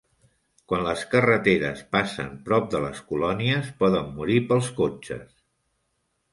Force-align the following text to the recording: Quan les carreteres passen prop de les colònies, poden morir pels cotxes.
Quan 0.71 0.85
les 0.87 1.03
carreteres 1.11 1.83
passen 1.97 2.33
prop 2.49 2.67
de 2.73 2.81
les 2.87 3.03
colònies, 3.13 3.71
poden 3.85 4.11
morir 4.19 4.41
pels 4.51 4.73
cotxes. 4.83 5.33